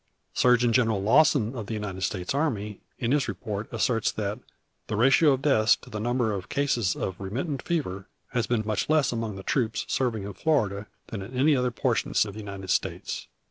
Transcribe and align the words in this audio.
Surgeon 0.33 0.73
Gen. 0.73 0.87
Lawson 0.89 1.53
of 1.55 1.67
the 1.67 1.75
United 1.75 2.01
States 2.01 2.33
army, 2.33 2.81
in 2.97 3.11
his 3.11 3.27
report, 3.27 3.71
asserts 3.71 4.11
that 4.11 4.39
"the 4.87 4.95
ratio 4.95 5.33
of 5.33 5.43
deaths 5.43 5.75
to 5.75 5.91
the 5.91 5.99
number 5.99 6.33
of 6.33 6.49
cases 6.49 6.95
of 6.95 7.19
remittent 7.19 7.61
fevers 7.61 8.05
has 8.31 8.47
been 8.47 8.65
much 8.65 8.89
less 8.89 9.11
among 9.11 9.35
the 9.35 9.43
troops 9.43 9.85
serving 9.87 10.23
in 10.23 10.33
Florida 10.33 10.87
than 11.09 11.21
in 11.21 11.55
other 11.55 11.69
portions 11.69 12.25
of 12.25 12.33
the 12.33 12.39
United 12.39 12.71
States. 12.71 13.27